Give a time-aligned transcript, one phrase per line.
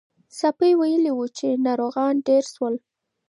[0.39, 2.75] ساپی ویلي وو چې ناروغان ډېر شول.